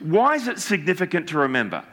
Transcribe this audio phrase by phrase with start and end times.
[0.00, 1.84] Why is it significant to remember?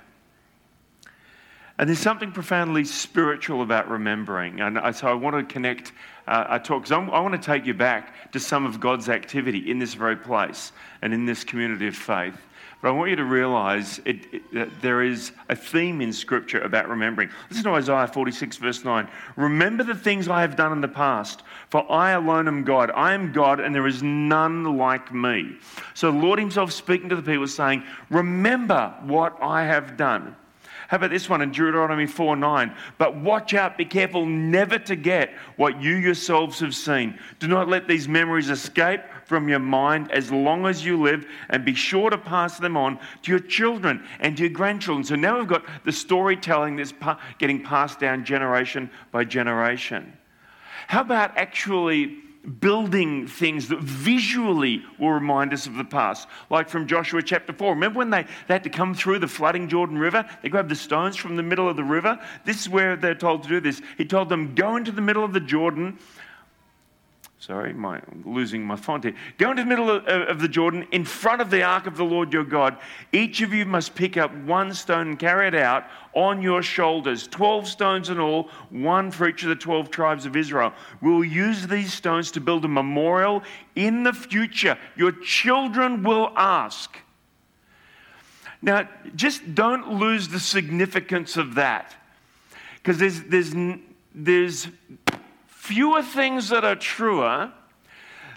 [1.77, 4.61] And there's something profoundly spiritual about remembering.
[4.61, 5.91] And so I want to connect
[6.27, 9.69] uh, our talk, because I want to take you back to some of God's activity
[9.69, 10.71] in this very place
[11.01, 12.37] and in this community of faith.
[12.85, 16.59] But I want you to realize it, it, that there is a theme in Scripture
[16.59, 17.31] about remembering.
[17.49, 19.07] Listen to Isaiah 46, verse 9.
[19.37, 22.91] Remember the things I have done in the past, for I alone am God.
[22.91, 25.57] I am God, and there is none like me.
[25.95, 30.35] So, the Lord Himself speaking to the people, saying, Remember what I have done.
[30.87, 32.75] How about this one in Deuteronomy 4 9?
[32.97, 37.19] But watch out, be careful never to get what you yourselves have seen.
[37.39, 41.65] Do not let these memories escape from your mind as long as you live, and
[41.65, 45.03] be sure to pass them on to your children and to your grandchildren.
[45.03, 46.93] So now we've got the storytelling that's
[47.39, 50.13] getting passed down generation by generation.
[50.87, 56.87] How about actually building things that visually will remind us of the past, like from
[56.87, 57.73] Joshua chapter 4.
[57.73, 60.27] Remember when they, they had to come through the flooding Jordan River?
[60.41, 62.19] They grabbed the stones from the middle of the river.
[62.45, 63.81] This is where they're told to do this.
[63.97, 65.97] He told them, Go into the middle of the Jordan
[67.37, 69.13] Sorry, my, I'm losing my font here.
[69.37, 72.03] Go into the middle of, of, the Jordan in front of the ark of the
[72.03, 72.77] Lord your God.
[73.11, 77.27] Each of you must pick up one stone and carry it out on your shoulders.
[77.27, 80.73] Twelve stones in all, one for each of the twelve tribes of Israel.
[81.01, 83.43] We'll use these stones to build a memorial
[83.75, 84.77] in the future.
[84.95, 86.97] Your children will ask.
[88.61, 91.93] Now, just don't lose the significance of that.
[92.75, 93.53] Because there's, there's,
[94.15, 94.67] there's
[95.65, 97.51] fewer things that are truer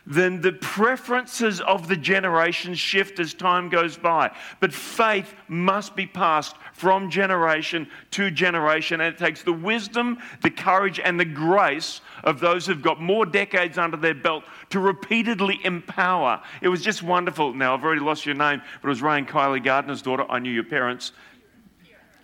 [0.06, 4.34] than the preferences of the generations shift as time goes by.
[4.58, 10.50] But faith must be passed from generation to generation, and it takes the wisdom, the
[10.50, 15.60] courage, and the grace of those who've got more decades under their belt to repeatedly
[15.62, 16.42] empower.
[16.62, 17.52] It was just wonderful.
[17.52, 20.24] Now, I've already lost your name, but it was Ray and Kylie Gardner's daughter.
[20.30, 21.12] I knew your parents.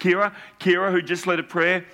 [0.01, 1.85] Kira, Kira, who just led a prayer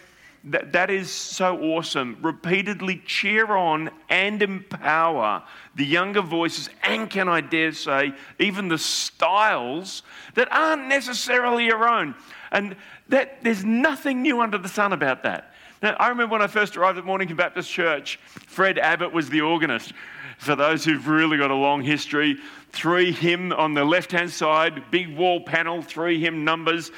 [0.45, 2.17] that, that is so awesome.
[2.23, 5.43] Repeatedly cheer on and empower
[5.75, 10.03] the younger voices, and can I dare say, even the styles
[10.35, 12.15] that aren't necessarily your own.
[12.53, 12.75] And
[13.09, 15.55] that there's nothing new under the sun about that.
[15.83, 19.41] Now, I remember when I first arrived at Mornington Baptist Church, Fred Abbott was the
[19.41, 19.93] organist.
[20.39, 22.39] For those who've really got a long history,
[22.73, 26.91] three hymn on the left hand side, big wall panel, three hymn numbers.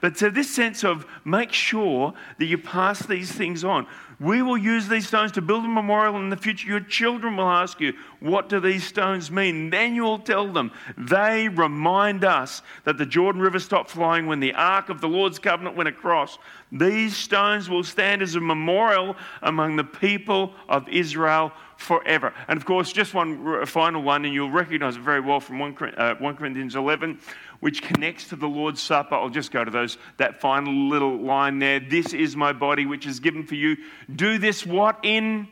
[0.00, 3.86] But so this sense of make sure that you pass these things on.
[4.18, 6.68] We will use these stones to build a memorial in the future.
[6.68, 9.68] Your children will ask you, What do these stones mean?
[9.68, 10.72] Then you'll tell them.
[10.96, 15.38] They remind us that the Jordan River stopped flowing when the ark of the Lord's
[15.38, 16.38] covenant went across.
[16.72, 22.32] These stones will stand as a memorial among the people of Israel forever.
[22.48, 25.76] And of course, just one final one, and you'll recognize it very well from 1,
[25.96, 27.20] uh, 1 Corinthians 11,
[27.60, 29.14] which connects to the Lord's Supper.
[29.14, 31.80] I'll just go to those that final little line there.
[31.80, 33.76] This is my body, which is given for you.
[34.14, 35.48] Do this what in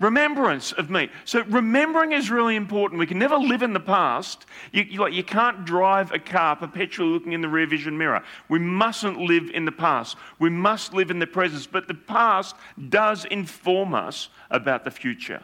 [0.00, 1.08] remembrance of me.
[1.24, 2.98] So remembering is really important.
[2.98, 4.46] We can never live in the past.
[4.72, 8.22] You, you, like, you can't drive a car perpetually looking in the rear vision mirror.
[8.48, 10.16] We mustn't live in the past.
[10.38, 11.68] We must live in the present.
[11.72, 12.56] But the past
[12.88, 15.42] does inform us about the future.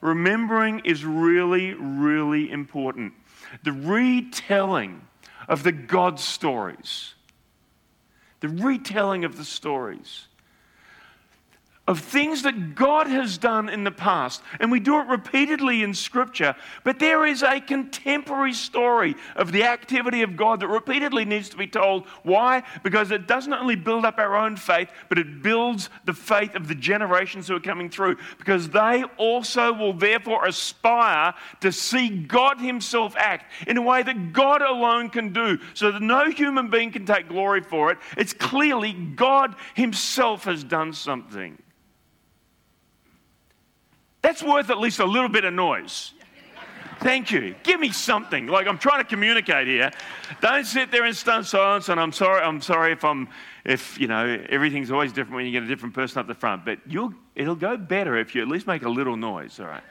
[0.00, 3.12] Remembering is really, really important.
[3.64, 5.02] The retelling
[5.48, 7.14] of the God stories,
[8.40, 10.26] the retelling of the stories
[11.90, 14.42] of things that God has done in the past.
[14.60, 19.64] And we do it repeatedly in Scripture, but there is a contemporary story of the
[19.64, 22.06] activity of God that repeatedly needs to be told.
[22.22, 22.62] Why?
[22.84, 26.68] Because it doesn't only build up our own faith, but it builds the faith of
[26.68, 32.60] the generations who are coming through, because they also will therefore aspire to see God
[32.60, 36.92] Himself act in a way that God alone can do, so that no human being
[36.92, 37.98] can take glory for it.
[38.16, 41.60] It's clearly God Himself has done something.
[44.22, 46.12] That's worth at least a little bit of noise.
[47.00, 47.54] Thank you.
[47.62, 48.46] Give me something.
[48.46, 49.90] Like I'm trying to communicate here.
[50.42, 51.88] Don't sit there in stunned silence.
[51.88, 52.42] And I'm sorry.
[52.42, 53.28] I'm sorry if I'm,
[53.64, 56.66] if you know, everything's always different when you get a different person up the front.
[56.66, 59.58] But you'll, it'll go better if you at least make a little noise.
[59.58, 59.82] All right.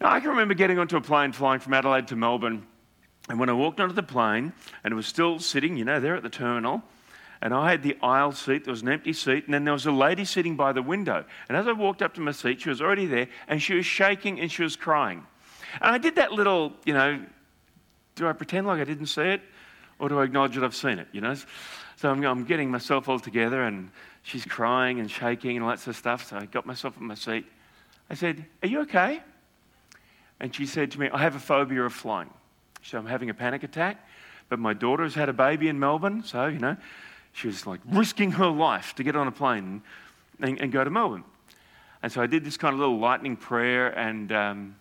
[0.00, 2.66] Now, I can remember getting onto a plane flying from Adelaide to Melbourne,
[3.28, 4.52] and when I walked onto the plane,
[4.84, 6.82] and it was still sitting, you know, there at the terminal,
[7.42, 8.64] and I had the aisle seat.
[8.64, 11.24] There was an empty seat, and then there was a lady sitting by the window.
[11.48, 13.86] And as I walked up to my seat, she was already there, and she was
[13.86, 15.26] shaking and she was crying.
[15.80, 17.20] And I did that little, you know,
[18.14, 19.42] do I pretend like I didn't see it,
[19.98, 21.08] or do I acknowledge that I've seen it?
[21.12, 21.34] You know,
[21.96, 23.90] so I'm, I'm getting myself all together, and
[24.22, 26.28] she's crying and shaking and sort of stuff.
[26.28, 27.46] So I got myself in my seat.
[28.08, 29.20] I said, "Are you okay?"
[30.40, 32.30] And she said to me, "I have a phobia of flying."
[32.82, 34.06] So I'm having a panic attack,
[34.48, 36.76] but my daughter's had a baby in Melbourne, so, you know,
[37.36, 39.82] she was like risking her life to get on a plane
[40.40, 41.24] and, and go to Melbourne.
[42.02, 44.76] And so I did this kind of little lightning prayer, and um,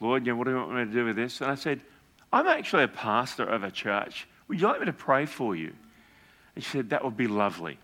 [0.00, 1.42] Lord, you know, what do you want me to do with this?
[1.42, 1.82] And I said,
[2.32, 4.26] I'm actually a pastor of a church.
[4.48, 5.74] Would you like me to pray for you?
[6.54, 7.78] And she said, That would be lovely.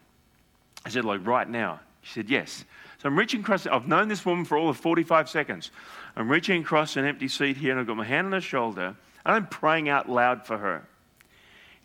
[0.87, 1.81] I said, Like right now?
[2.01, 2.65] She said, Yes.
[3.03, 5.71] So I'm reaching across, I've known this woman for all of 45 seconds.
[6.17, 8.97] I'm reaching across an empty seat here, and I've got my hand on her shoulder,
[9.27, 10.89] and I'm praying out loud for her.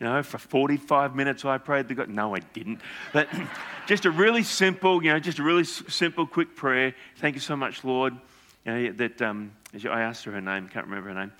[0.02, 2.10] You know, for 45 minutes I prayed to God.
[2.10, 2.82] No, I didn't.
[3.14, 3.30] But
[3.86, 6.96] just a really simple, you know, just a really simple, quick prayer.
[7.18, 8.18] Thank you so much, Lord.
[8.66, 9.52] You know, that um,
[9.88, 11.32] I asked her her name, can't remember her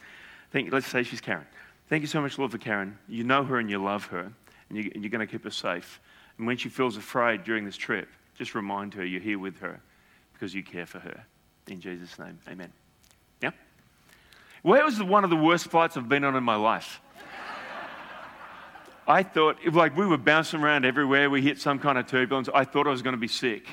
[0.54, 0.70] name.
[0.72, 1.48] Let's say she's Karen.
[1.90, 3.00] Thank you so much, Lord, for Karen.
[3.08, 4.32] You know her and you love her,
[4.70, 6.00] and, you, and you're going to keep her safe.
[6.38, 9.82] And when she feels afraid during this trip, just remind her you're here with her
[10.34, 11.26] because you care for her.
[11.66, 12.72] In Jesus' name, amen.
[13.42, 13.52] Yeah?
[14.62, 17.02] Where was one of the worst flights I've been on in my life?
[19.12, 21.30] I thought, like, we were bouncing around everywhere.
[21.30, 22.48] We hit some kind of turbulence.
[22.54, 23.68] I thought I was going to be sick.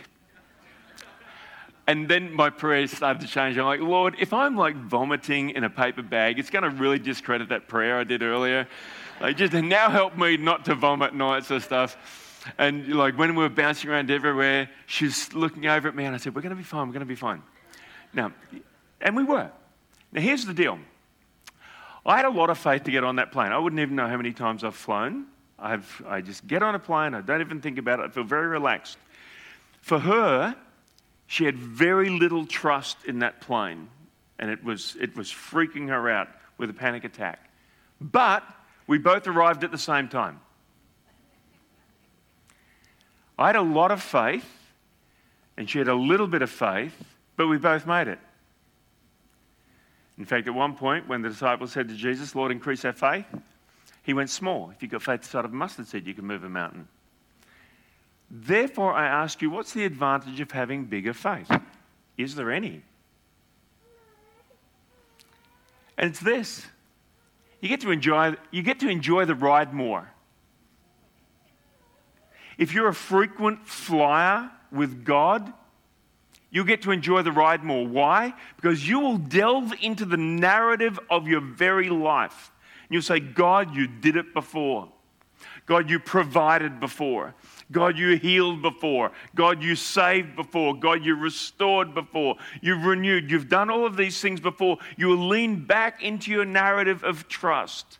[1.86, 3.56] And then my prayers started to change.
[3.56, 6.98] I'm like, Lord, if I'm like vomiting in a paper bag, it's going to really
[6.98, 8.66] discredit that prayer I did earlier.
[9.20, 12.52] Like, just now help me not to vomit nights and of stuff.
[12.58, 16.16] And like when we were bouncing around everywhere, she was looking over at me and
[16.16, 17.42] I said, We're going to be fine, we're going to be fine.
[18.12, 18.32] Now,
[19.00, 19.50] and we were.
[20.10, 20.80] Now, here's the deal
[22.06, 23.52] I had a lot of faith to get on that plane.
[23.52, 25.26] I wouldn't even know how many times I've flown.
[25.58, 28.24] I've, I just get on a plane, I don't even think about it, I feel
[28.24, 28.96] very relaxed.
[29.80, 30.54] For her,
[31.26, 33.88] she had very little trust in that plane,
[34.38, 36.28] and it was, it was freaking her out
[36.58, 37.50] with a panic attack.
[38.00, 38.44] But
[38.86, 40.40] we both arrived at the same time.
[43.36, 44.48] I had a lot of faith,
[45.56, 46.94] and she had a little bit of faith,
[47.36, 48.18] but we both made it.
[50.18, 53.26] In fact, at one point, when the disciples said to Jesus, Lord, increase our faith,
[54.02, 54.70] he went small.
[54.70, 56.88] If you've got faith the size of a mustard seed, you can move a mountain.
[58.30, 61.50] Therefore, I ask you, what's the advantage of having bigger faith?
[62.16, 62.82] Is there any?
[65.96, 66.66] And it's this.
[67.60, 70.10] You get to enjoy, you get to enjoy the ride more.
[72.56, 75.52] If you're a frequent flyer with God,
[76.50, 77.86] you'll get to enjoy the ride more.
[77.86, 78.34] Why?
[78.56, 82.52] Because you will delve into the narrative of your very life.
[82.82, 84.88] And you'll say, God, you did it before.
[85.66, 87.34] God, you provided before.
[87.70, 89.12] God, you healed before.
[89.34, 90.74] God, you saved before.
[90.74, 92.36] God, you restored before.
[92.62, 93.30] You've renewed.
[93.30, 94.78] You've done all of these things before.
[94.96, 97.98] You will lean back into your narrative of trust.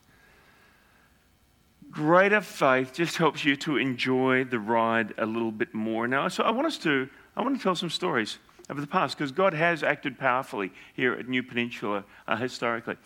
[1.91, 6.09] Greater faith just helps you to enjoy the ride a little bit more.
[6.09, 7.09] Now, so I want us to,
[7.39, 8.39] I want to tell some stories
[8.69, 12.97] of the past because God has acted powerfully here at New Peninsula uh, historically.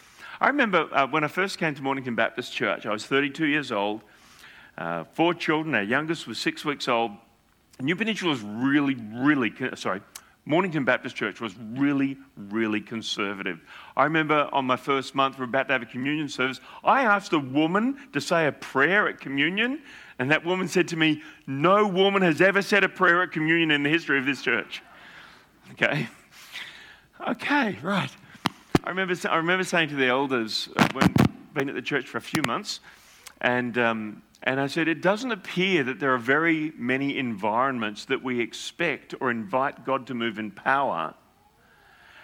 [0.41, 3.71] I remember uh, when I first came to Mornington Baptist Church, I was 32 years
[3.71, 4.01] old
[4.79, 5.75] uh, four children.
[5.75, 7.11] Our youngest was six weeks old.
[7.79, 10.01] New Peninsula was really, really, sorry,
[10.45, 13.61] Mornington Baptist Church was really, really conservative.
[13.97, 16.61] I remember on my first month, we are about to have a communion service.
[16.83, 19.81] I asked a woman to say a prayer at communion,
[20.19, 23.71] and that woman said to me, No woman has ever said a prayer at communion
[23.71, 24.83] in the history of this church.
[25.73, 26.09] Okay.
[27.29, 28.11] Okay, right.
[28.83, 31.15] I remember, I remember saying to the elders, uh, when
[31.55, 32.81] been at the church for a few months,
[33.41, 38.23] and um, and I said, It doesn't appear that there are very many environments that
[38.23, 41.15] we expect or invite God to move in power.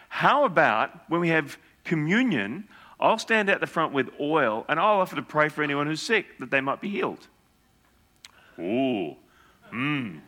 [0.08, 5.00] How about when we have communion, I'll stand out the front with oil and I'll
[5.00, 7.28] offer to pray for anyone who's sick that they might be healed?
[8.58, 9.14] Ooh,
[9.70, 10.18] hmm.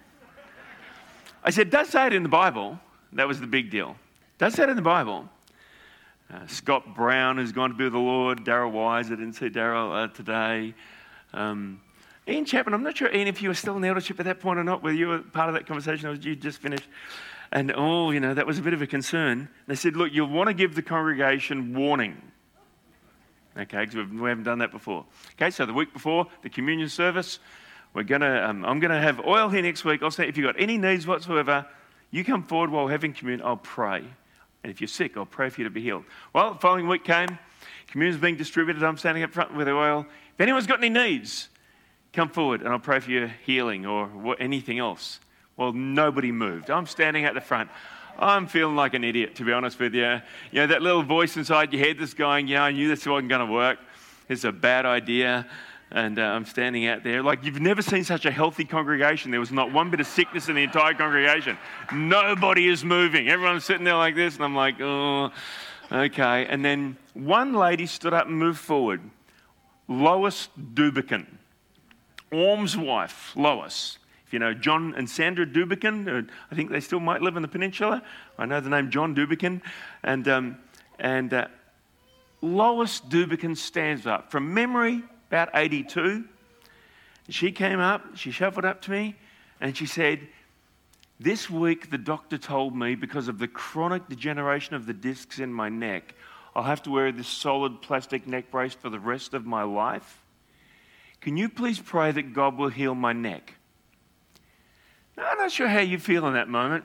[1.42, 2.78] I said, Does say it in the Bible.
[3.14, 3.96] That was the big deal.
[4.38, 5.28] Does it in the Bible.
[6.32, 8.44] Uh, Scott Brown has gone to be with the Lord.
[8.44, 10.74] Daryl Wise, I didn't see Daryl uh, today.
[11.32, 11.80] Um,
[12.28, 14.40] Ian Chapman, I'm not sure, Ian, if you were still in the eldership at that
[14.40, 16.88] point or not, whether you were part of that conversation or you just finished.
[17.52, 19.48] And oh, you know, that was a bit of a concern.
[19.66, 22.20] They said, look, you'll want to give the congregation warning.
[23.58, 25.04] Okay, because we haven't done that before.
[25.32, 27.40] Okay, so the week before the communion service,
[27.94, 30.02] we're gonna, um, I'm going to have oil here next week.
[30.02, 31.66] I'll say, if you've got any needs whatsoever,
[32.12, 34.04] you come forward while having communion, I'll pray.
[34.62, 36.04] And if you're sick, I'll pray for you to be healed.
[36.32, 37.38] Well, the following week came,
[37.88, 38.84] communion's being distributed.
[38.84, 40.06] I'm standing up front with the oil.
[40.40, 41.50] If anyone's got any needs,
[42.14, 45.20] come forward and I'll pray for your healing or anything else.
[45.58, 46.70] Well, nobody moved.
[46.70, 47.68] I'm standing at the front.
[48.18, 50.22] I'm feeling like an idiot, to be honest with you.
[50.50, 53.28] You know, that little voice inside your head that's going, Yeah, I knew this wasn't
[53.28, 53.80] going to work.
[54.30, 55.46] It's a bad idea.
[55.90, 57.22] And uh, I'm standing out there.
[57.22, 59.30] Like, you've never seen such a healthy congregation.
[59.30, 61.58] There was not one bit of sickness in the entire congregation.
[61.92, 63.28] Nobody is moving.
[63.28, 64.36] Everyone's sitting there like this.
[64.36, 65.32] And I'm like, Oh,
[65.92, 69.00] Okay, and then one lady stood up and moved forward.
[69.90, 71.26] Lois Dubikin,
[72.30, 73.98] Orm's wife, Lois.
[74.24, 77.42] If you know John and Sandra Dubikin, uh, I think they still might live in
[77.42, 78.00] the peninsula.
[78.38, 79.60] I know the name John Dubikin.
[80.04, 80.58] And, um,
[81.00, 81.48] and uh,
[82.40, 84.30] Lois Dubikin stands up.
[84.30, 86.24] From memory, about 82.
[87.28, 89.16] She came up, she shuffled up to me,
[89.60, 90.28] and she said,
[91.18, 95.52] This week the doctor told me because of the chronic degeneration of the discs in
[95.52, 96.14] my neck,
[96.54, 100.20] I'll have to wear this solid plastic neck brace for the rest of my life.
[101.20, 103.54] Can you please pray that God will heal my neck?
[105.18, 106.84] I'm not sure how you feel in that moment.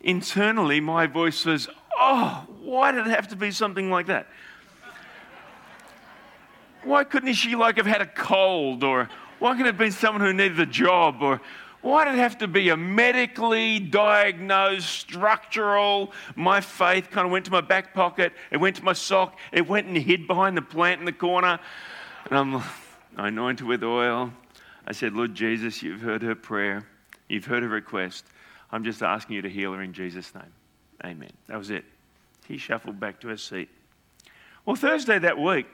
[0.00, 4.26] Internally, my voice says, Oh, why did it have to be something like that?
[6.82, 10.20] Why couldn't she like have had a cold or why couldn't it have been someone
[10.20, 11.40] who needed a job or
[11.84, 16.12] why did it have to be a medically diagnosed structural?
[16.34, 19.68] My faith kind of went to my back pocket, it went to my sock, it
[19.68, 21.60] went and hid behind the plant in the corner.
[22.30, 22.62] And I'm
[23.18, 24.32] anointed with oil.
[24.86, 26.86] I said, Lord Jesus, you've heard her prayer,
[27.28, 28.24] you've heard her request.
[28.72, 30.52] I'm just asking you to heal her in Jesus' name.
[31.04, 31.32] Amen.
[31.48, 31.84] That was it.
[32.48, 33.68] He shuffled back to his seat.
[34.64, 35.66] Well, Thursday that week,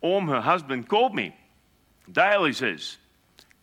[0.00, 1.36] Orm, her husband, called me.
[2.10, 2.96] Dale, he says,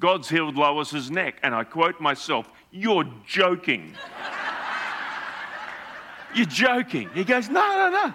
[0.03, 1.35] God's healed Lois's neck.
[1.43, 3.95] And I quote myself, You're joking.
[6.35, 7.09] You're joking.
[7.13, 8.13] He goes, No, no, no.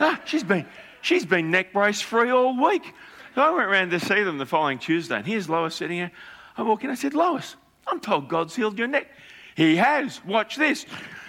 [0.00, 0.66] no she's, been,
[1.00, 2.92] she's been neck brace free all week.
[3.36, 6.10] So I went around to see them the following Tuesday, and here's Lois sitting here.
[6.56, 7.54] I walk in, I said, Lois,
[7.86, 9.06] I'm told God's healed your neck.
[9.54, 10.20] He has.
[10.24, 10.86] Watch this.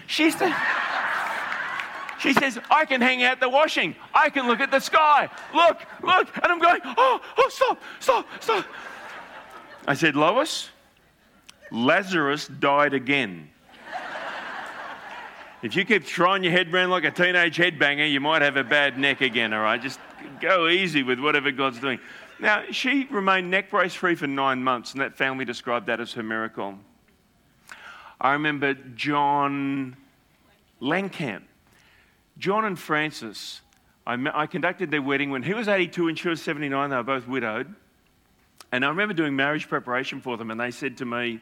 [0.08, 0.32] She
[2.18, 3.96] she says, I can hang out the washing.
[4.16, 5.30] I can look at the sky.
[5.54, 6.36] Look, look.
[6.36, 8.66] And I'm going, oh, oh, stop, stop, stop.
[9.89, 10.69] I said, Lois,
[11.72, 13.50] Lazarus died again.
[15.63, 18.63] If you keep throwing your head around like a teenage headbanger, you might have a
[18.63, 19.81] bad neck again, all right?
[19.81, 20.00] Just
[20.39, 21.98] go easy with whatever God's doing.
[22.39, 26.13] Now, she remained neck brace free for nine months, and that family described that as
[26.13, 26.77] her miracle.
[28.22, 29.98] I remember John
[30.79, 31.41] Langkamp.
[32.38, 33.62] John and Frances,
[34.05, 36.91] I, met, I conducted their wedding when he was 82 and she was 79.
[36.91, 37.74] They were both widowed.
[38.71, 41.39] And I remember doing marriage preparation for them, and they said to me,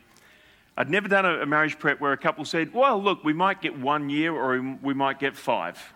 [0.78, 3.78] I'd never done a, marriage prep where a couple said, Well, look, we might get
[3.78, 5.94] one year or we might get five.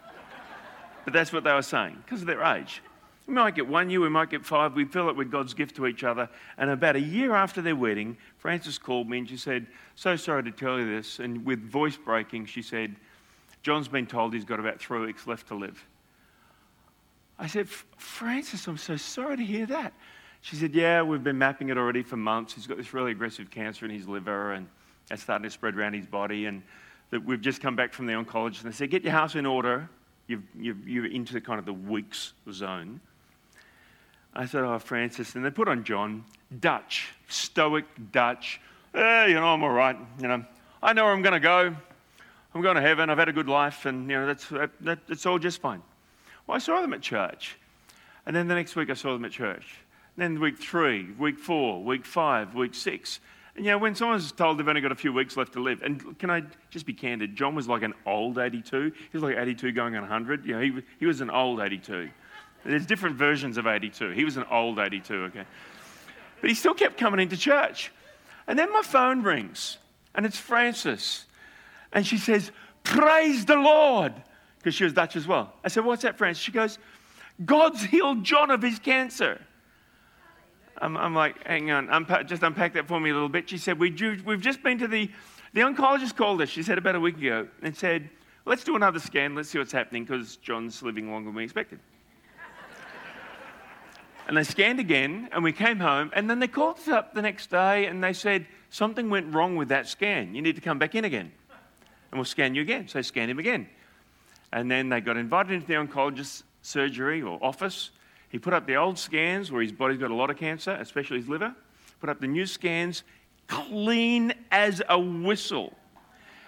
[1.06, 2.82] But that's what they were saying because of their age.
[3.28, 4.74] We might get one year, we might get five.
[4.74, 6.30] We feel it with God's gift to each other.
[6.58, 10.44] And about a year after their wedding, Frances called me and she said, So sorry
[10.44, 11.20] to tell you this.
[11.20, 12.96] And with voice breaking, she said,
[13.62, 15.86] John's been told he's got about three weeks left to live.
[17.38, 19.94] I said, Frances, I'm so sorry to hear that.
[20.42, 22.54] She said, Yeah, we've been mapping it already for months.
[22.54, 24.68] He's got this really aggressive cancer in his liver, and
[25.08, 26.48] that's starting to spread around his body.
[26.48, 26.64] And
[27.12, 29.46] that we've just come back from the oncologist, and they said, Get your house in
[29.46, 29.90] order.
[30.28, 33.02] You've, you're into kind of the weeks zone.
[34.34, 35.36] I said, Oh, Frances.
[35.36, 36.26] And they put on John,
[36.60, 38.60] Dutch, stoic Dutch.
[38.94, 39.98] Eh, you know, I'm all right.
[40.20, 40.46] You know,
[40.82, 41.76] I know where I'm going to go.
[42.54, 43.10] I'm going to heaven.
[43.10, 44.48] I've had a good life, and you know that's
[44.82, 45.82] that, that's all just fine.
[46.48, 47.58] Well, I saw them at church,
[48.26, 49.78] and then the next week I saw them at church.
[50.18, 53.20] Then week three, week four, week five, week six.
[53.56, 55.82] And you know, when someone's told they've only got a few weeks left to live,
[55.82, 57.36] and can I just be candid?
[57.36, 58.92] John was like an old 82.
[58.92, 60.46] He was like 82 going on 100.
[60.46, 62.10] You know, he, he was an old 82.
[62.64, 64.12] There's different versions of 82.
[64.12, 65.46] He was an old 82, okay?
[66.40, 67.92] But he still kept coming into church.
[68.48, 69.78] And then my phone rings,
[70.14, 71.26] and it's Frances.
[71.92, 72.52] And she says,
[72.84, 74.14] Praise the Lord.
[74.58, 75.54] Because she was Dutch as well.
[75.64, 76.44] I said, What's that, Frances?
[76.44, 76.78] She goes,
[77.44, 79.42] God's healed John of his cancer.
[80.82, 83.50] I'm, I'm like, Hang on, just unpack that for me a little bit.
[83.50, 83.92] She said, we,
[84.26, 85.10] We've just been to the,
[85.54, 88.10] the oncologist called us, she said about a week ago, and said,
[88.46, 91.80] Let's do another scan, let's see what's happening, because John's living longer than we expected.
[94.28, 97.22] and they scanned again, and we came home, and then they called us up the
[97.22, 100.34] next day and they said, Something went wrong with that scan.
[100.34, 101.32] You need to come back in again
[102.12, 102.88] and we'll scan you again.
[102.88, 103.68] So scan him again.
[104.54, 107.92] And then they got invited into the oncologist's surgery or office.
[108.32, 111.18] He put up the old scans where his body's got a lot of cancer, especially
[111.18, 111.54] his liver.
[112.00, 113.04] Put up the new scans,
[113.48, 115.74] clean as a whistle.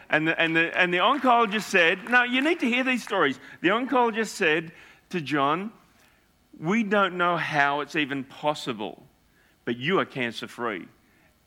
[0.10, 3.38] And the, and, the, and the oncologist said, Now, you need to hear these stories.
[3.62, 4.72] The oncologist said
[5.10, 5.74] to John,
[6.58, 9.04] We don't know how it's even possible,
[9.66, 10.88] but you are cancer free.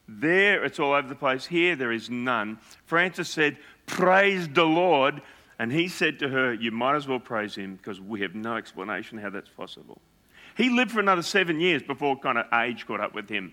[0.07, 1.47] There, it's all over the place.
[1.47, 2.59] Here, there is none.
[2.85, 5.23] Frances said, Praise the Lord.
[5.59, 8.57] And he said to her, You might as well praise him because we have no
[8.57, 9.99] explanation how that's possible.
[10.57, 13.53] He lived for another seven years before kind of age caught up with him.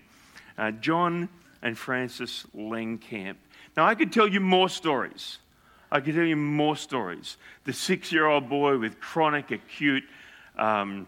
[0.56, 1.28] Uh, John
[1.62, 3.36] and Frances Langkamp.
[3.76, 5.38] Now, I could tell you more stories
[5.94, 7.36] I could tell you more stories.
[7.62, 10.02] The six year old boy with chronic acute
[10.58, 11.06] um,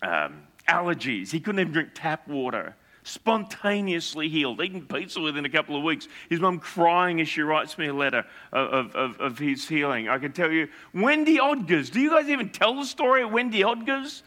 [0.00, 2.76] um, allergies, he couldn't even drink tap water.
[3.02, 6.06] Spontaneously healed, eating pizza within a couple of weeks.
[6.28, 10.08] His mum crying as she writes me a letter of, of, of his healing.
[10.08, 11.90] I can tell you, Wendy Odgers.
[11.90, 14.22] Do you guys even tell the story of Wendy Odgers?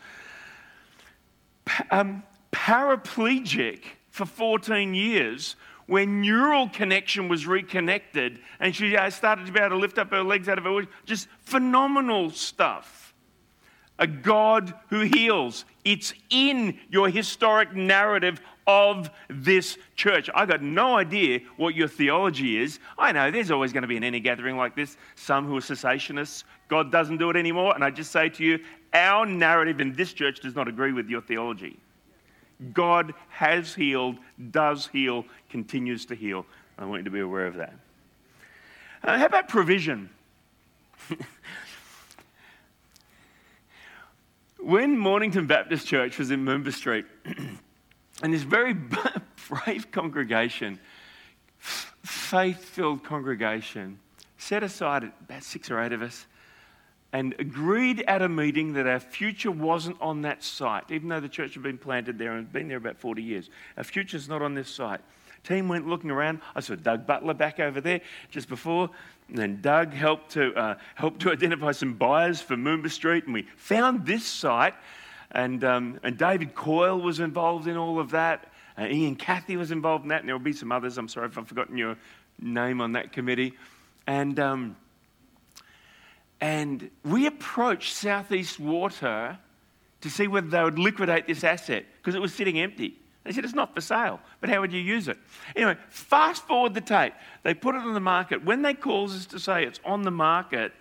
[1.91, 9.51] Um, paraplegic for 14 years when neural connection was reconnected and she uh, started to
[9.51, 13.13] be able to lift up her legs out of her just phenomenal stuff.
[13.97, 15.65] A god who heals.
[15.83, 22.61] It's in your historic narrative of this church i got no idea what your theology
[22.61, 25.57] is i know there's always going to be in any gathering like this some who
[25.57, 28.59] are cessationists god doesn't do it anymore and i just say to you
[28.93, 31.79] our narrative in this church does not agree with your theology
[32.73, 34.17] God has healed,
[34.51, 36.45] does heal, continues to heal.
[36.77, 37.73] I want you to be aware of that.
[39.03, 40.09] Uh, how about provision?
[44.59, 47.05] when Mornington Baptist Church was in Moomba Street,
[48.21, 48.73] and this very
[49.47, 50.79] brave congregation,
[51.59, 53.99] faith filled congregation,
[54.37, 56.25] set aside about six or eight of us
[57.11, 61.29] and agreed at a meeting that our future wasn't on that site, even though the
[61.29, 63.49] church had been planted there and been there about 40 years.
[63.77, 65.01] Our future's not on this site.
[65.43, 66.41] Team went looking around.
[66.55, 68.89] I saw Doug Butler back over there just before.
[69.29, 73.33] And then Doug helped to, uh, help to identify some buyers for Moomba Street, and
[73.33, 74.75] we found this site.
[75.31, 78.51] And, um, and David Coyle was involved in all of that.
[78.77, 80.97] Uh, Ian Cathy was involved in that, and there will be some others.
[80.97, 81.97] I'm sorry if I've forgotten your
[82.39, 83.53] name on that committee.
[84.07, 84.75] And um,
[86.41, 89.37] and we approached Southeast Water
[90.01, 92.95] to see whether they would liquidate this asset because it was sitting empty.
[93.25, 95.17] They said it's not for sale, but how would you use it?
[95.55, 97.13] Anyway, fast forward the tape.
[97.43, 98.45] They put it on the market.
[98.45, 100.71] When they called us to say it's on the market,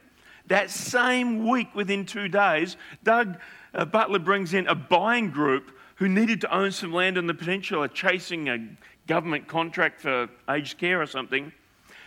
[0.48, 3.38] that same week, within two days, Doug
[3.74, 7.34] uh, Butler brings in a buying group who needed to own some land on the
[7.34, 8.58] peninsula, chasing a
[9.06, 11.52] government contract for aged care or something.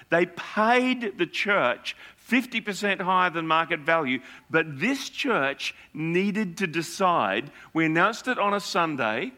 [0.10, 1.96] They paid the church
[2.30, 4.20] 50% higher than market value.
[4.50, 7.52] But this church needed to decide.
[7.74, 9.34] We announced it on a Sunday,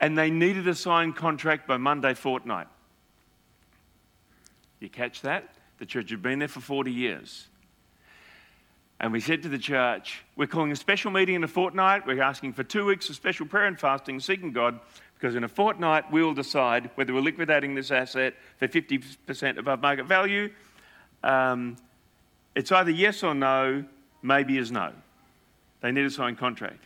[0.00, 2.68] and they needed a signed contract by Monday fortnight.
[4.78, 5.54] You catch that?
[5.78, 7.48] The church had been there for 40 years.
[8.98, 12.06] And we said to the church, We're calling a special meeting in a fortnight.
[12.06, 14.80] We're asking for two weeks of special prayer and fasting, seeking God,
[15.14, 20.06] because in a fortnight we'll decide whether we're liquidating this asset for 50% above market
[20.06, 20.50] value
[21.22, 21.76] um,
[22.54, 23.84] it's either yes or no,
[24.22, 24.92] maybe is no.
[25.80, 26.84] They need a signed contract.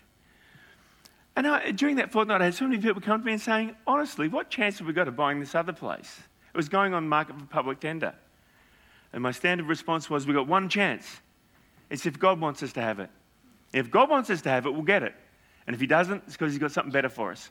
[1.36, 3.76] And I, during that fortnight, I had so many people come to me and saying,
[3.86, 6.20] honestly, what chance have we got of buying this other place?
[6.52, 8.14] It was going on market for public tender.
[9.12, 11.20] And my standard response was, we've got one chance.
[11.90, 13.10] It's if God wants us to have it.
[13.72, 15.14] If God wants us to have it, we'll get it.
[15.66, 17.50] And if He doesn't, it's because He's got something better for us.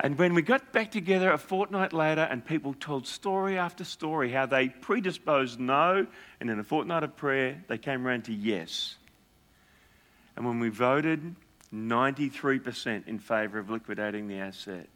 [0.00, 4.30] And when we got back together a fortnight later, and people told story after story
[4.30, 6.06] how they predisposed no,
[6.40, 8.96] and in a fortnight of prayer, they came around to yes.
[10.36, 11.34] And when we voted,
[11.74, 14.88] 93% in favour of liquidating the asset.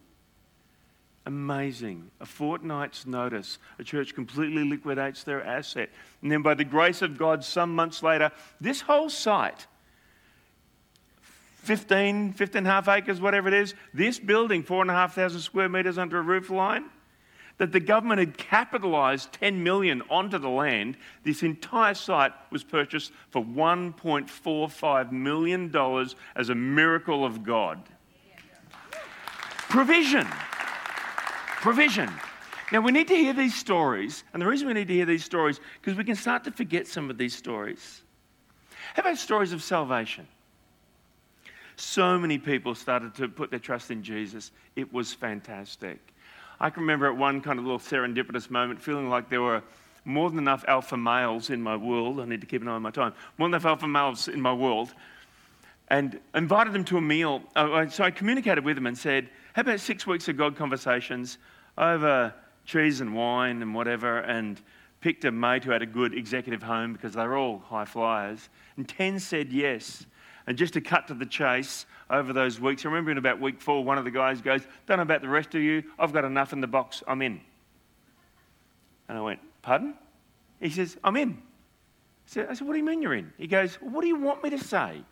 [1.24, 2.10] Amazing.
[2.20, 5.90] A fortnight's notice, a church completely liquidates their asset.
[6.20, 9.66] And then, by the grace of God, some months later, this whole site
[11.62, 16.18] 15, 15 and a half acres, whatever it is, this building, 4,500 square metres under
[16.18, 16.86] a roof line,
[17.58, 20.96] that the government had capitalised 10 million onto the land.
[21.22, 27.80] This entire site was purchased for 1.45 million dollars as a miracle of God.
[29.68, 30.26] Provision.
[31.62, 32.10] Provision.
[32.72, 35.24] Now we need to hear these stories, and the reason we need to hear these
[35.24, 38.02] stories is because we can start to forget some of these stories.
[38.94, 40.26] How about stories of salvation?
[41.76, 44.50] So many people started to put their trust in Jesus.
[44.74, 46.00] It was fantastic.
[46.58, 49.62] I can remember at one kind of little serendipitous moment feeling like there were
[50.04, 52.18] more than enough alpha males in my world.
[52.18, 53.14] I need to keep an eye on my time.
[53.38, 54.92] More than enough alpha males in my world.
[55.90, 57.40] And invited them to a meal.
[57.54, 61.38] Uh, so I communicated with them and said, How about six weeks of God conversations
[61.76, 64.18] over cheese and wine and whatever?
[64.18, 64.60] And
[65.02, 68.48] picked a mate who had a good executive home because they were all high flyers.
[68.76, 70.06] And 10 said yes.
[70.46, 73.60] And just to cut to the chase over those weeks, I remember in about week
[73.60, 75.82] four, one of the guys goes, Don't know about the rest of you.
[75.98, 77.02] I've got enough in the box.
[77.06, 77.40] I'm in.
[79.08, 79.94] And I went, Pardon?
[80.60, 81.30] He says, I'm in.
[81.30, 81.34] I
[82.26, 83.32] said, I said, What do you mean you're in?
[83.36, 85.02] He goes, well, What do you want me to say?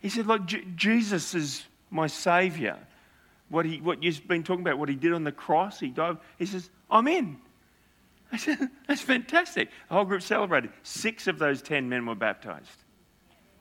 [0.00, 2.78] He said, Like, J- Jesus is my Savior.
[3.54, 6.16] What, he, what you've been talking about, what he did on the cross, he died.
[6.40, 7.36] He says, I'm in.
[8.32, 9.68] I said, That's fantastic.
[9.88, 10.72] The whole group celebrated.
[10.82, 12.82] Six of those 10 men were baptized.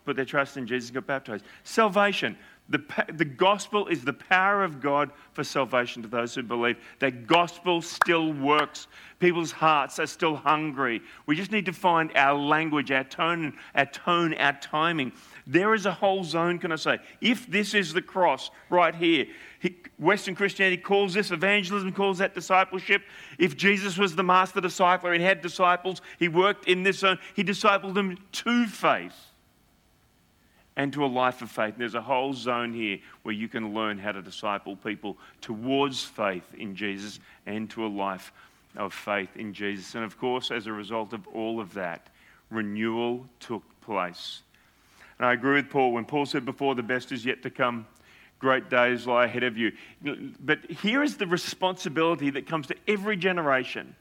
[0.03, 1.45] Put their trust in Jesus, got baptized.
[1.63, 2.39] Salvation.
[2.69, 2.81] The,
[3.13, 6.77] the gospel is the power of God for salvation to those who believe.
[6.99, 8.87] That gospel still works.
[9.19, 11.01] People's hearts are still hungry.
[11.25, 15.11] We just need to find our language, our tone, our tone, our timing.
[15.45, 16.99] There is a whole zone, can I say?
[17.19, 19.25] If this is the cross right here,
[19.99, 23.03] Western Christianity calls this evangelism, calls that discipleship.
[23.37, 27.43] If Jesus was the master discipler and had disciples, he worked in this zone, he
[27.43, 29.32] discipled them to faith
[30.75, 31.73] and to a life of faith.
[31.73, 36.03] And there's a whole zone here where you can learn how to disciple people towards
[36.03, 38.31] faith in Jesus and to a life
[38.75, 39.95] of faith in Jesus.
[39.95, 42.07] And of course, as a result of all of that,
[42.49, 44.41] renewal took place.
[45.19, 47.85] And I agree with Paul when Paul said before, the best is yet to come.
[48.39, 49.71] Great days lie ahead of you.
[50.39, 53.95] But here is the responsibility that comes to every generation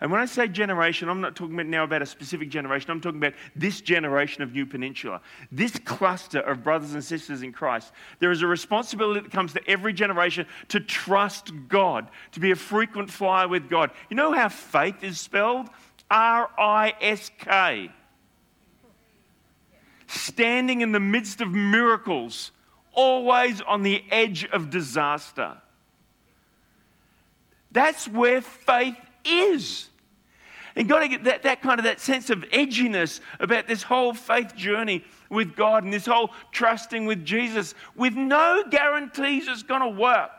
[0.00, 2.90] and when I say generation, I'm not talking about now about a specific generation.
[2.90, 5.20] I'm talking about this generation of New Peninsula,
[5.52, 7.92] this cluster of brothers and sisters in Christ.
[8.18, 12.56] There is a responsibility that comes to every generation to trust God, to be a
[12.56, 13.90] frequent flyer with God.
[14.08, 15.68] You know how faith is spelled?
[16.10, 17.90] R I S K.
[20.06, 22.52] Standing in the midst of miracles,
[22.94, 25.58] always on the edge of disaster.
[27.70, 29.89] That's where faith is.
[30.76, 34.14] And got to get that, that kind of that sense of edginess about this whole
[34.14, 39.80] faith journey with God and this whole trusting with Jesus with no guarantees it's going
[39.80, 40.30] to work.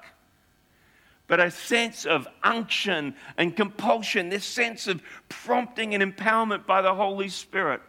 [1.27, 6.93] But a sense of unction and compulsion, this sense of prompting and empowerment by the
[6.93, 7.81] Holy Spirit.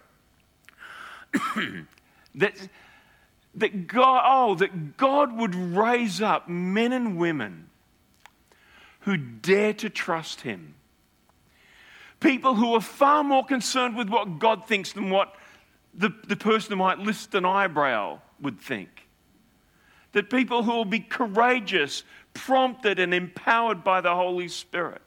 [2.37, 2.69] that,
[3.55, 7.69] that God, oh, that God would raise up men and women
[9.01, 10.75] who dare to trust Him
[12.23, 15.35] People who are far more concerned with what God thinks than what
[15.93, 19.09] the, the person who might lift an eyebrow would think.
[20.13, 25.03] That people who will be courageous, prompted, and empowered by the Holy Spirit.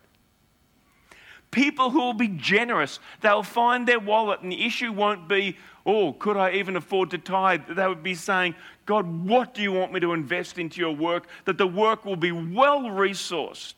[1.52, 3.00] People who will be generous.
[3.22, 7.18] They'll find their wallet, and the issue won't be, oh, could I even afford to
[7.18, 7.62] tithe?
[7.70, 11.28] They would be saying, God, what do you want me to invest into your work?
[11.46, 13.76] That the work will be well resourced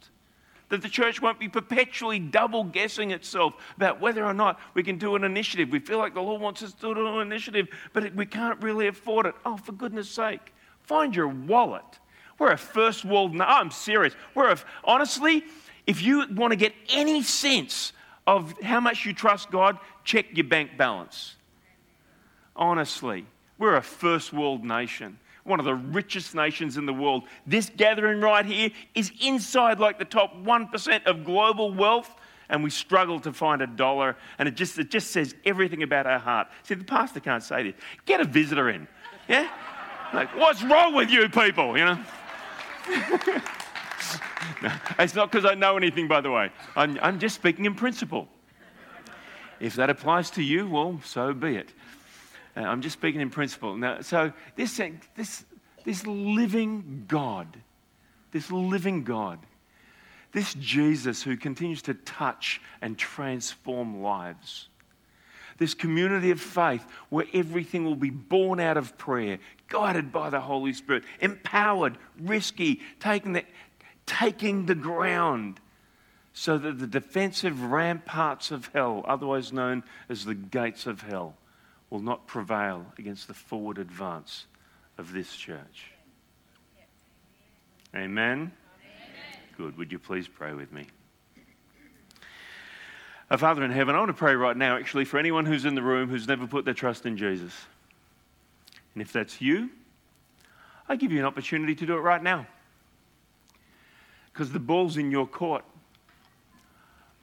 [0.69, 4.97] that the church won't be perpetually double guessing itself about whether or not we can
[4.97, 5.69] do an initiative.
[5.69, 8.88] We feel like the Lord wants us to do an initiative, but we can't really
[8.88, 9.36] afford it.
[9.45, 10.53] Oh, for goodness sake,
[10.84, 11.99] find your wallet.
[12.39, 13.34] We're a first world.
[13.34, 14.13] No, I'm serious.
[14.36, 15.43] We're a, honestly,
[15.88, 17.93] if you want to get any sense
[18.27, 21.36] of how much you trust God, check your bank balance.
[22.56, 23.25] Honestly,
[23.58, 27.23] we're a first world nation one of the richest nations in the world.
[27.45, 32.13] This gathering right here is inside like the top 1% of global wealth,
[32.49, 36.05] and we struggle to find a dollar, and it just, it just says everything about
[36.05, 36.47] our heart.
[36.63, 37.73] See, the pastor can't say this.
[38.05, 38.88] Get a visitor in.
[39.27, 39.49] Yeah?
[40.13, 41.99] Like, what's wrong with you people, you know?
[44.62, 46.49] no, it's not because I know anything, by the way.
[46.75, 48.27] I'm, I'm just speaking in principle.
[49.60, 51.73] If that applies to you, well, so be it.
[52.58, 53.78] Uh, I'm just speaking in principle.
[53.78, 54.82] Now, so this,
[55.15, 55.46] this,
[55.84, 57.48] this living God,
[58.32, 59.39] this living God,
[60.32, 64.70] this Jesus who continues to touch and transform lives,
[65.58, 69.39] this community of faith where everything will be born out of prayer,
[69.70, 73.43] guided by the Holy Spirit, empowered, risky, taking the,
[74.06, 75.60] taking the ground
[76.34, 81.36] so that the defensive ramparts of hell, otherwise known as the gates of hell,
[81.89, 84.45] will not prevail against the forward advance
[84.97, 85.91] of this church.
[87.95, 88.12] Amen?
[88.12, 88.52] Amen?
[89.58, 89.78] Good.
[89.78, 90.86] Would you please pray with me?
[93.30, 95.76] Our Father in heaven, I want to pray right now, actually, for anyone who's in
[95.76, 97.54] the room who's never put their trust in Jesus.
[98.93, 99.69] And if that's you,
[100.88, 102.47] I give you an opportunity to do it right now.
[104.32, 105.65] Because the ball's in your court.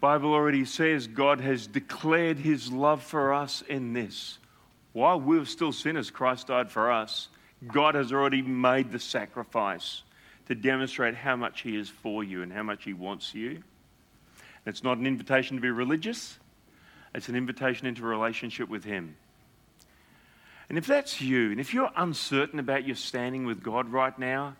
[0.01, 4.39] Bible already says God has declared his love for us in this
[4.95, 7.29] while we were still sinners, Christ died for us.
[7.67, 10.03] God has already made the sacrifice
[10.47, 13.63] to demonstrate how much He is for you and how much He wants you.
[14.65, 16.39] It's not an invitation to be religious,
[17.15, 19.17] it's an invitation into a relationship with Him.
[20.69, 24.55] And if that's you, and if you're uncertain about your standing with God right now,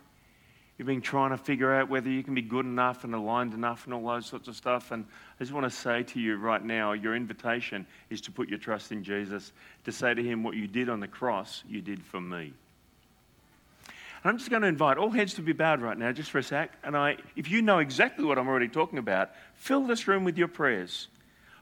[0.77, 3.85] You've been trying to figure out whether you can be good enough and aligned enough
[3.85, 4.91] and all those sorts of stuff.
[4.91, 5.05] And
[5.39, 8.59] I just want to say to you right now your invitation is to put your
[8.59, 9.53] trust in Jesus,
[9.85, 12.53] to say to Him, What you did on the cross, you did for me.
[13.87, 16.39] And I'm just going to invite all heads to be bowed right now, just for
[16.39, 16.73] a sec.
[16.83, 20.39] And I, if you know exactly what I'm already talking about, fill this room with
[20.39, 21.09] your prayers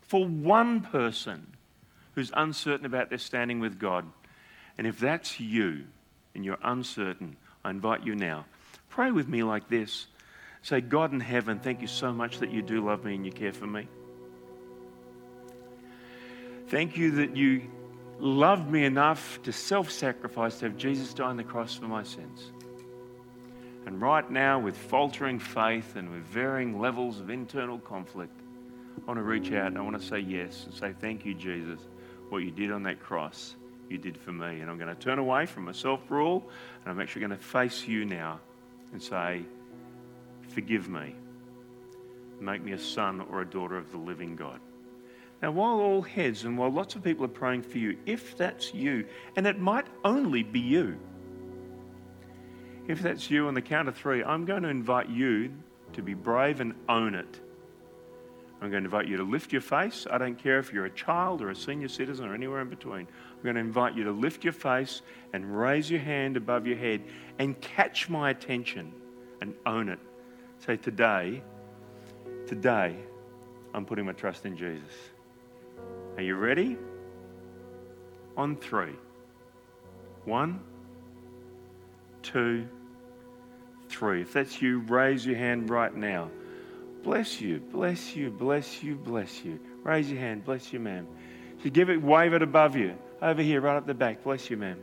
[0.01, 1.46] for one person
[2.14, 4.07] who's uncertain about their standing with God.
[4.79, 5.85] And if that's you
[6.35, 8.46] and you're uncertain, I invite you now.
[8.92, 10.07] Pray with me like this.
[10.61, 13.33] Say, God in heaven, thank you so much that you do love me and you
[13.33, 13.88] care for me.
[16.68, 17.62] Thank you that you
[18.18, 22.02] loved me enough to self sacrifice to have Jesus die on the cross for my
[22.02, 22.52] sins.
[23.87, 28.38] And right now, with faltering faith and with varying levels of internal conflict,
[28.98, 31.33] I want to reach out and I want to say yes and say, Thank you,
[31.33, 31.81] Jesus,
[32.28, 33.57] what you did on that cross,
[33.88, 34.61] you did for me.
[34.61, 36.46] And I'm going to turn away from my self rule
[36.85, 38.38] and I'm actually going to face you now
[38.92, 39.42] and say,
[40.48, 41.14] Forgive me.
[42.40, 44.61] Make me a son or a daughter of the living God.
[45.40, 48.72] Now, while all heads and while lots of people are praying for you, if that's
[48.74, 50.98] you, and it might only be you,
[52.87, 55.52] if that's you on the count of three, I'm going to invite you
[55.94, 57.40] to be brave and own it.
[58.61, 60.07] I'm going to invite you to lift your face.
[60.09, 63.09] I don't care if you're a child or a senior citizen or anywhere in between.
[63.42, 65.02] I'm going to invite you to lift your face
[65.33, 67.02] and raise your hand above your head
[67.40, 68.92] and catch my attention
[69.40, 69.98] and own it.
[70.64, 71.42] Say, Today,
[72.46, 72.94] today,
[73.74, 74.92] I'm putting my trust in Jesus.
[76.16, 76.76] Are you ready?
[78.37, 78.94] On three.
[80.24, 80.61] One,
[82.22, 82.68] two,
[83.88, 84.22] three.
[84.22, 86.31] If that's you, raise your hand right now.
[87.02, 89.59] Bless you, bless you, bless you, bless you.
[89.83, 91.09] Raise your hand, bless you, ma'am.
[91.64, 92.94] You give it, wave it above you.
[93.22, 94.24] Over here, right up the back.
[94.24, 94.78] Bless you, ma'am.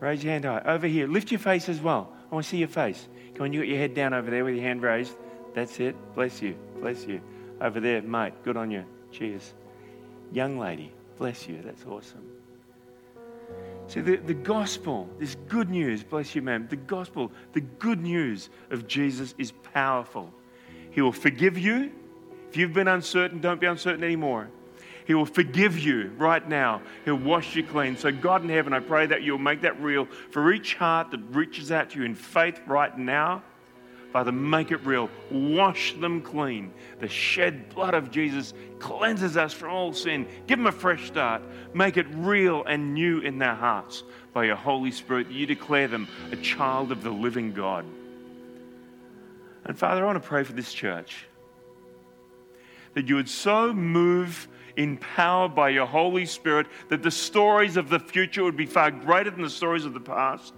[0.00, 0.62] Raise your hand high.
[0.66, 2.12] Over here, lift your face as well.
[2.30, 3.08] I want to see your face.
[3.34, 5.16] Come on, you got your head down over there with your hand raised.
[5.54, 5.96] That's it.
[6.14, 7.20] Bless you, bless you.
[7.60, 8.34] Over there, mate.
[8.44, 8.84] Good on you.
[9.10, 9.54] Cheers.
[10.30, 11.60] Young lady, bless you.
[11.64, 12.24] That's awesome.
[13.86, 18.50] See, the, the gospel, this good news, bless you, ma'am, the gospel, the good news
[18.70, 20.30] of Jesus is powerful.
[20.90, 21.90] He will forgive you.
[22.50, 24.50] If you've been uncertain, don't be uncertain anymore.
[25.08, 26.82] He will forgive you right now.
[27.06, 27.96] He'll wash you clean.
[27.96, 31.20] So, God in heaven, I pray that you'll make that real for each heart that
[31.30, 33.42] reaches out to you in faith right now.
[34.12, 35.08] Father, make it real.
[35.30, 36.74] Wash them clean.
[37.00, 40.26] The shed blood of Jesus cleanses us from all sin.
[40.46, 41.40] Give them a fresh start.
[41.72, 44.02] Make it real and new in their hearts
[44.34, 45.30] by your Holy Spirit.
[45.30, 47.86] You declare them a child of the living God.
[49.64, 51.24] And Father, I want to pray for this church
[52.92, 57.90] that you would so move in power by your Holy Spirit that the stories of
[57.90, 60.54] the future would be far greater than the stories of the past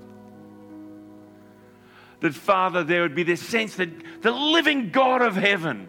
[2.20, 5.88] that, Father, there would be this sense that the living God of heaven,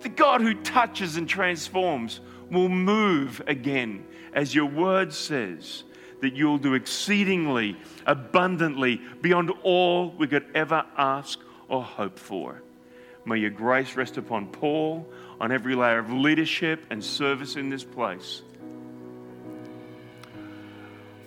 [0.00, 5.84] the God who touches and transforms, will move again, as your word says,
[6.20, 7.76] that you'll do exceedingly,
[8.06, 12.62] abundantly, beyond all we could ever ask or hope for.
[13.24, 15.06] May your grace rest upon Paul,
[15.40, 18.42] on every layer of leadership and service in this place.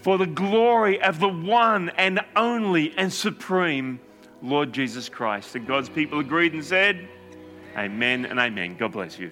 [0.01, 3.99] For the glory of the one and only and supreme
[4.41, 5.55] Lord Jesus Christ.
[5.55, 7.07] And God's people agreed and said,
[7.75, 8.77] Amen and amen.
[8.77, 9.31] God bless you.